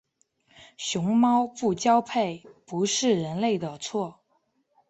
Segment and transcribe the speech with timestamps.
[0.77, 4.19] 熊猫不交配不是人类的错。